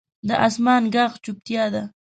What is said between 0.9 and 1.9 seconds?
ږغ چوپتیا ده.